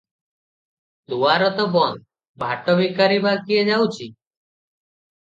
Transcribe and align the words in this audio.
ଦୁଆର 1.13 1.51
ତ 1.59 1.67
ବନ୍ଦ, 1.77 2.03
ଭାଟଭିକାରୀ 2.47 3.23
ବା 3.29 3.39
କିଏ 3.47 3.71
ଯାଉଛି? 3.73 4.13